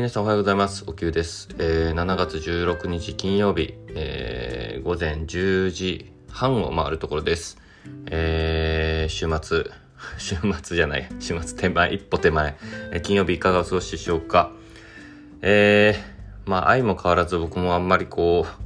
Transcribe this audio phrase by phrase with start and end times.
[0.00, 0.84] 皆さんおはようございます。
[0.86, 1.50] おきゅうです。
[1.58, 7.58] えー、7月16日金曜日、えー、午前10時半を回るところです。
[8.06, 9.70] えー、週末、
[10.16, 12.56] 週末じゃない、週末手前、一歩手前、
[12.92, 14.52] えー、金曜日いかがお過ごしでしょうか。
[15.42, 18.64] えー、まあ、愛も変わらず僕もあんまりこう、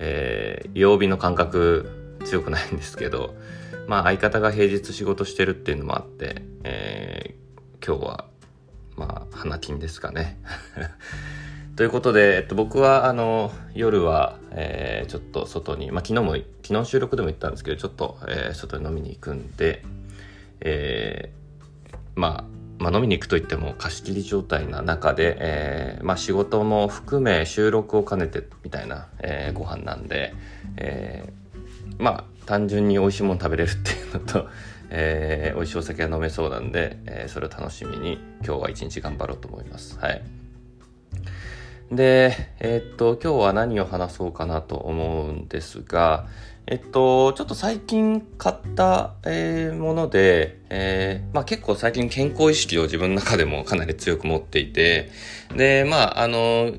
[0.00, 3.36] えー、曜日の感覚強くないんですけど、
[3.86, 8.31] まあ、相方が平日仕事してるっていうのもあって、えー、今日は
[9.02, 10.38] まあ、花金ですかね。
[11.74, 19.82] ということで、えっと、僕は、あの、夜は、えー、ちょっと外に、まあ、昨日も、昨日収録でも言ったんですけど、ちょっと、えー、外に飲みに行くんで、
[20.60, 22.44] えー、まあ、
[22.78, 30.34] まあ、飲みに行くといっても貸し切り状態な中で、え、まあ、仕事も含め収録を兼ねてみたいな、えー、ご飯なんで、
[30.76, 31.32] え、
[31.98, 34.48] まあ単純に美味しいもの食べれるっていうのと、
[34.94, 39.98] えー、美味しいお酒が飲めそうなんで、えー、それを楽しみに今日は一日頑張ろうと思います。
[39.98, 40.22] はい。
[41.90, 46.26] で、えー、っと、今日は何を話そうかなと思うんですが、
[46.66, 55.10] えっと、ちょっと最近買った、えー、もので、えー、まあ結構最近健康意識を自分の中でもかなり強く持っていて、
[55.56, 56.72] で、まあ、あの、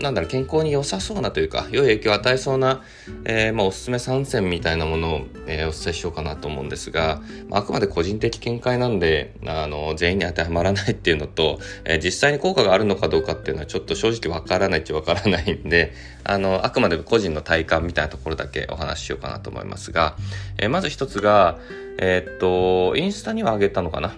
[0.00, 2.82] なんだろう、健康に良さそうなというか、良い影響を与えそうな、
[3.24, 15.92] えー、まあ、おすすめ3選みたいなものを、えー、お伝えしようかなと思うんですが、まあ、あくまで個人的見解なんで、あの、全員に当てはまらないっていうのと、えー、実際に効果があるのかどうかっていうのはちょっと正直わからないっちゃわからないんで、
[16.22, 20.16] あの、あくまで個人の体感みたいなところだけお話ししようかなと思いますが、
[20.58, 21.58] えー、まず一つが、
[21.98, 24.14] え、っと、インスタにはあげたのかな？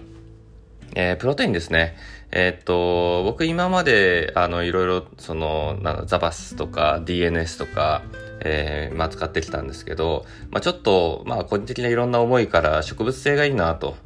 [0.93, 1.95] えー、プロテインですね。
[2.31, 8.03] え、っと、僕今まで、あの、いろいろ、その、なザバスとか DNS とか、
[8.43, 13.97] えー、まあ使ってきたんですけど、まあちょっと、まあ個人的ないろんな思いから植物性がいいなと。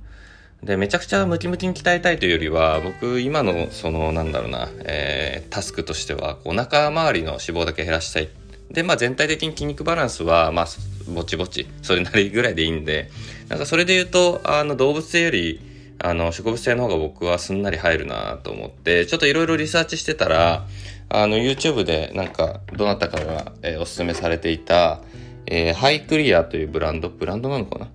[0.64, 8.30] で、めちゃくちゃムキムキに鍛えたいというよりは、僕今の、その、なんだろうな、えー、タスクとしては、お腹周りの脂肪だけ減らしたい。
[8.72, 10.68] で、まあ全体的に筋肉バランスは、まあ、
[11.08, 13.12] ぼちぼち、それなりぐらいでいいんで、
[13.50, 20.66] なんかそれで言うと、あの、動物性より、あの、植物性の方が僕はすんなり入るなと思って、ちょっといろいろリサーチしてたら、
[21.10, 25.02] あの、YouTube でなんか、どなたかが、えー、おすすめされていた、
[25.46, 27.90] えー、ハイクリアというブランド、ブランドなのかな？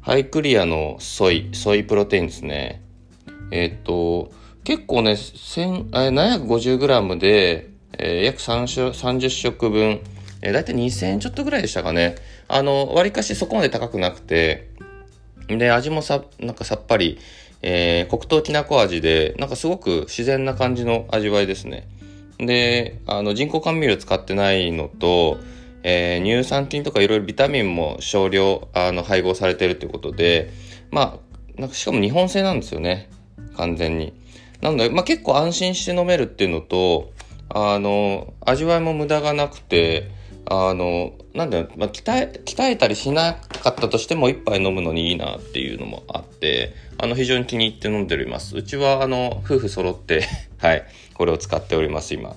[0.00, 2.82] ハイクリアのソイ、ソイプロテインですね。
[3.50, 4.32] えー、っと、
[4.64, 10.00] 結構ね、750g で、えー、約30食分、
[10.40, 12.16] えー、だいたい2000円ちょっとぐらいでしたかね。
[12.48, 14.70] あの、割かしそこまで高くなくて、
[15.58, 17.18] で、味もさ、なんかさっぱり、
[17.62, 21.88] えー、黒糖きなこ味で、なんかすごく自然な感じの味わいですね。
[22.38, 25.38] で、あの、人工甘味料使ってないのと、
[25.82, 30.50] えー、乳酸菌とかいろいろビタミンも少量、あの、配合されてるということで、
[30.90, 31.18] ま
[31.56, 33.10] あ、なんかしかも日本製なんですよね。
[33.56, 34.14] 完全に。
[34.60, 37.12] なので、まあ結構安心して飲めるっていうのと、
[37.48, 40.08] あの、味わいも無駄がなくて、
[40.46, 48.56] あの、なんだろまあ、鍛え、鍛えたりしなかったとしても一杯飲むのにいいなっていうのもあって、あの、非常に気に入って飲んでおります。
[48.56, 50.24] うちは、あの、夫婦揃って
[50.58, 50.84] はい、
[51.14, 52.34] これを使っております、今。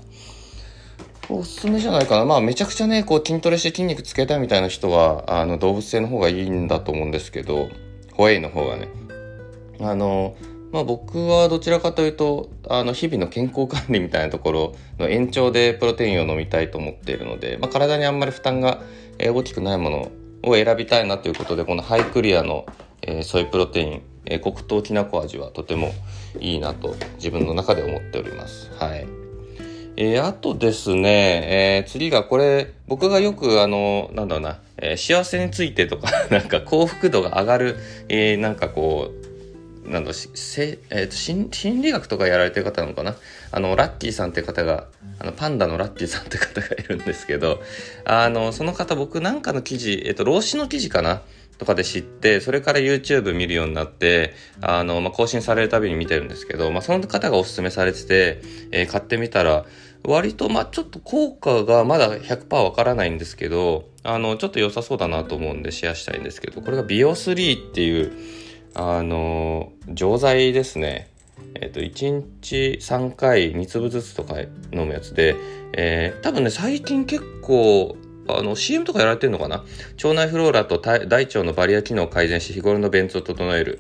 [1.30, 2.26] おすすめじゃないかな。
[2.26, 7.70] まあ、めちゃくちゃね、こう、筋トレして筋肉つけたいみたいな人は、あの、動物性の方がいいんだと思うんですけど、
[8.14, 8.90] ホエイの方がね。
[9.80, 10.36] あの、
[10.74, 18.82] まあ僕はどちらかというと、あの、日々の健康管理みたいなところの延長でプロテインを飲みたいと思っているので、まあ体にあんまり負担が
[19.20, 22.66] 大きくないものを選びたいなということで、このハイクリアの、
[23.04, 25.92] え、ソイプロテイン、え、黒糖きなこ味はとても
[26.40, 28.72] いいなと自分の中で思っております。
[28.80, 29.06] はい。
[29.96, 37.76] えー、あとですね、えー、次がこれ、僕がよくあの、なんだろうな、えー、幸せについてとか、 なんか幸福度が上がる、
[38.10, 39.33] えー、なんかこう、
[39.86, 43.16] なんだせ、えーと、心心理学とかやられてる方なのかな？
[43.52, 44.88] あのラッキーさんって方が
[45.20, 47.62] あのパンダのラッキーさんって方がいるんですけど
[48.06, 51.22] あのその方僕なんかの記事、えーと、老子の記事かな？
[51.58, 58.42] とかで知ってそれから YouTube 見るようになってあの、まあ、更新されるたびに見てるんですけど、まあ、その方がおすすめされてて、
[58.72, 59.66] えー、買ってみたら
[60.06, 68.12] 割と、まあ、ちょっと効果がまだ100%わからないんですけど、あの、ちょっと良さそうだなと思うんでシェアしたいんですけど、これがビオ3っていう、
[68.76, 71.10] あの錠剤ですね。
[71.56, 74.40] えっ、と1日3回2粒ずつとか
[74.72, 75.36] 飲むやつで、
[75.74, 77.96] えー、多分ね最近結構
[78.28, 79.64] あの CM とかやられてるのかな？
[80.04, 83.80] 腸内フローラと大腸のバリア機能を改善し日頃の便通を整える。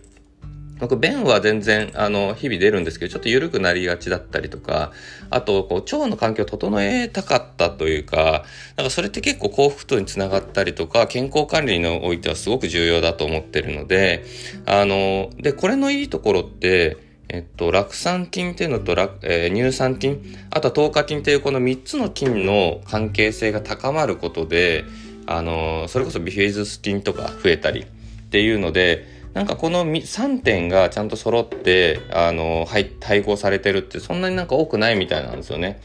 [0.79, 4.91] 僕、便は全然、あの、日々出るんですけど、ちょっと緩くなりがちだったりとか、
[5.29, 8.43] あと、こう、腸の環境を整えたかったというか、
[8.75, 14.25] なんかそれって結構幸福度につながったりとか、健康管理においてはすごく重要だと思ってるので、
[14.65, 16.97] あの、で、これのいいところって、
[17.29, 18.91] えっと、酪酸菌っていうのと、
[19.23, 20.21] えー、乳酸菌、
[20.51, 24.85] あとは糖化菌っていうこの3つの菌の関係性が高まることで、
[25.25, 27.85] あの、それこそビフィズス菌とか増えたりっ
[28.29, 35.81] ていうので、なんかこの3点がちゃんと揃って、あのー、配合されてるってそんなになんか多くないみたいなんですよね。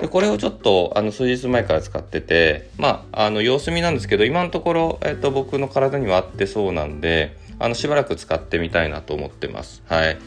[0.00, 9.82] でこれをちょっとあの数日前から使ってて、まあ、あの様子見なんですけど今のところ、えっと、僕の体には合ってそうなんであのしばらく使ってみたいなと思ってます。
[9.86, 10.18] はい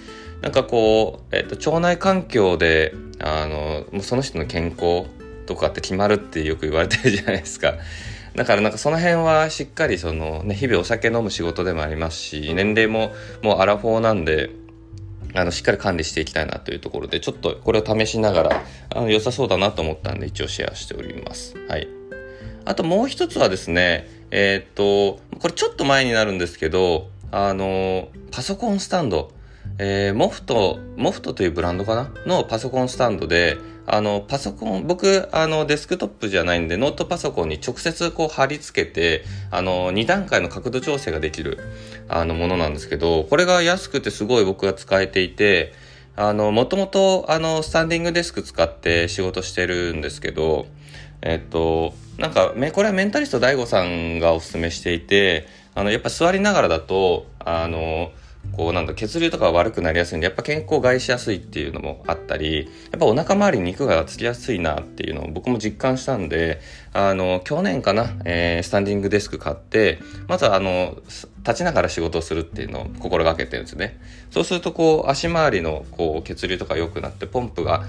[0.42, 5.06] なんかこう、えっと、腸内環境であのもうその人の健康
[5.46, 7.76] とかって決まるってよく言われてるじゃないですか。
[8.36, 14.50] だからなんかその辺はしっかりそのね日々お酒飲む仕事でもありますし年齢ももうアラフォーなんで
[15.36, 21.56] あの、しっかり管理していきたいなというところで、ちょっとこれを試しながら、あの、良さそうだなと思ったんで、一応シェアしております。
[21.68, 21.88] はい。
[22.66, 29.32] あともう一つはですね、えー、っと、これちょっと前になるんですけど、あの、パソコンスタンド、
[29.80, 32.12] えー、モフト、モフトというブランドかな？
[32.28, 41.58] のパソコンスタンドで、あの、パソコン、僕、あの、デスクトップじゃないんで、ノートパソコンに直接こう貼り付けて、あの、2段階の角度調整ができる、
[42.08, 45.74] あの、ものなんですけど、これが安くてすごい僕が使えていて、
[46.16, 50.68] あの、もともと、あの、スタンディングデスク使って仕事してるんですけど、
[51.24, 58.12] えっと、なんか、これはメンタリスト DAIGO さんがお勧めしていて、あの、やっぱ座りながらだと、あの、
[58.52, 66.62] こうなんだ血流とか悪くなりやすいんでやっぱ健康を害しやすいっていうのもあったりやっぱお腹周りに肉がつきやすいなっていうのを僕も実感したんで
[66.94, 70.98] あの去年かな、えー、スタンディングデスク買ってまずあの
[71.38, 74.00] 立ちながら仕事をするっていうのを心がけてるんですね。
[74.30, 77.84] そうするとこう足回りのこう血流とか良くなってポンプが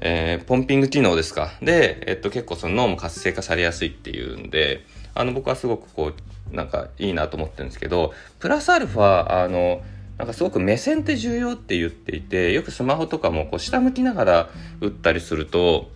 [0.00, 1.52] えー、ポンピング機能ですか。
[1.62, 6.12] で、えっと、結構その脳も活性化されやすいっていうんであの僕はすごくこ
[6.52, 9.82] うなんかいいなと思ってるんですけどプラスアルファあの
[10.18, 14.48] なんかすごく目線って重要って言っていてよくスマホとかもこう下向きながら
[14.80, 15.90] 打ったりすると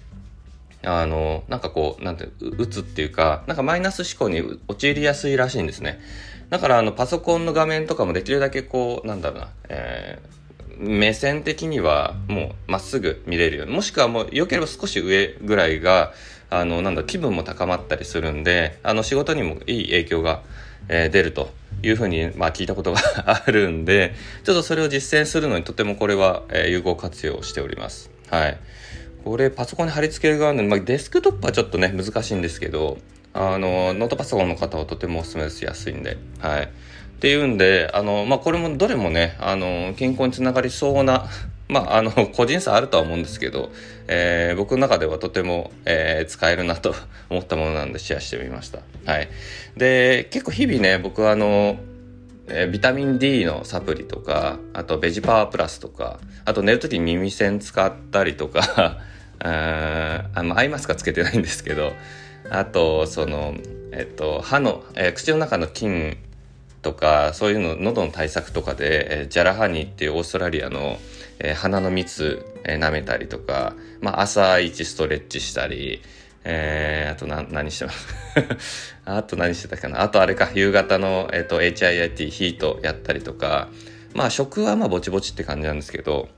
[0.83, 6.01] あのなんかこうなんて打つっていうかなんかマイナス思考に陥りやすいらしいんですね。
[6.49, 16.13] だからあのパソコンの画面とかもできるだけこうなんだろうな、えー、目線的にはもうまっすぐ見れるようにもしくはもう良ければ少し上ぐらいが
[16.49, 20.43] あのなんだ気分も高まったりするんであの仕事にもいい影響が、
[20.89, 21.60] えー、出ると。
[21.83, 28.11] いうふうに、まあ、聞いたことがあるんで、ちょっとそれを実践するのにとてもこれは、えー、有効活用しております。
[28.29, 28.59] はい。
[29.25, 32.99] これパソコンに貼り付ける側の、まあ、デスクトップはちょっとね、難しいんですけど、
[33.33, 36.63] あの、ノートパソコンの方はとてもお勧めです安いんで、はい。
[36.65, 36.67] っ
[37.21, 41.27] ていうんで、あの、まあ、これもどれもね、あの、健康につながりそうな
[41.71, 43.71] まあ、あの、 個人差あるとは思うんですけど、
[44.09, 46.95] えー、僕の中ではとても、えー、使えるなと
[47.31, 48.81] 思ったものなんでシェアしてみました。
[49.07, 49.29] はい。
[49.77, 51.79] で、結構日々ね、僕はあの、
[52.49, 58.99] えー、ビタミン D のサプリとか、あとベジパワープラスとか、あと寝るときに耳栓使ったりとか、
[59.43, 61.93] ああのアイマスクはつけてないんですけど、
[62.51, 63.55] あと、その、
[63.93, 66.17] えっと、歯の、えー、口の中の菌
[66.83, 70.99] とか、そういうの、喉の対策とかで、えー、ジャラハニーっていうオーストラリアの、
[71.41, 76.03] えー、鼻の蜜、えー、舐めたりとか、まあ、朝一ストレッチしたり、
[76.45, 78.97] えー、あとな、何してます？
[79.05, 80.03] あと何してたかな？
[80.03, 83.69] あとあれか、夕方の、えっ、ー、と、HIIT ヒートやったりとか、
[84.15, 86.29] まあ、食はまあ、ぼちぼちって感じなんですけど、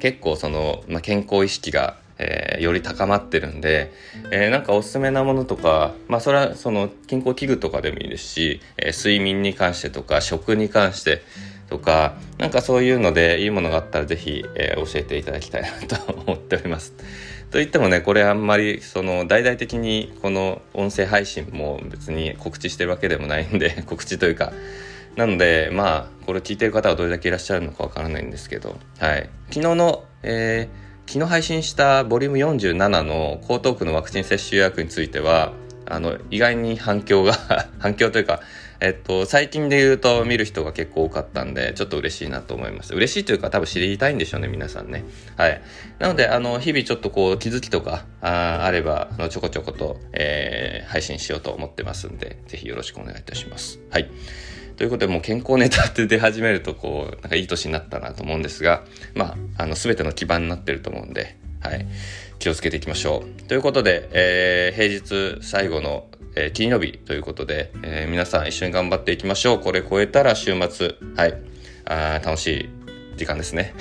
[0.00, 3.92] 結構その、まあ、健康意識が、えー、より高まってるんで、
[4.30, 11.22] えー、なんかおすすめなものとか、まあそれはその健康器具とかでもいいですし、えー、睡眠に関してとか食に関して、
[11.72, 16.92] とか、なんかそういうのでいいものがあったらぜひ、えー、教えていただきたいなと思っております。
[17.50, 24.52] といってもね、これあんまりその大々的にこの音声配信も別に告知してるわけでもないんで、 告知というか、
[25.16, 29.30] なので、まあ、これ聞いてる方はどれだけいらっしゃるのかわからないんですけど、はい。
[29.48, 35.52] 昨日の、えー、昨日配信したボリューム47の江東区のワクチン接種予約については、
[35.86, 37.32] あの、意外に反響が
[37.78, 38.40] 反響というか、
[38.84, 42.96] えっと、最近で言うと見る人が結構多かったんで、ちょっと嬉しいなと思いました。
[42.96, 45.04] 嬉しいというか多分知りたいんでしょうね、皆さんね。
[45.36, 45.62] はい。
[46.00, 53.78] なので、あの、日々ちょっとこう気づきとかああれば、あのちょこちょこと、えー、配信しようと思ってますんで、ぜひよろしくお願いいたします。
[53.88, 54.10] はい。
[54.76, 58.82] ということで、もう健康ネタって出始めると、こう、なんかいい年になったなと思うんですが、
[59.14, 61.86] まあ、あの、すべての基盤になってると思うんで、はい。
[62.42, 63.42] 気をつけていきましょう。
[63.44, 69.60] ということで、えー、平日最後のえー、金曜日ということで、えー、皆さん一緒に頑張っていきましょう。
[69.60, 71.34] これ超えたら週末、はい、
[71.84, 72.68] あ楽しい
[73.18, 73.74] 時間ですね。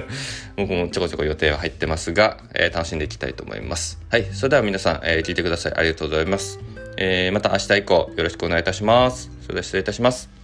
[0.56, 4.00] 僕もちょこちょこ予定は入ってますが、えー、楽しんでいきたいと思います。
[4.08, 5.72] はい、それでは皆さん、え聞いてください。
[5.76, 6.58] ありがとうございます。
[6.96, 9.30] えまた明日以降よろしくお願いいたします。
[9.42, 10.39] それでは失礼いたします。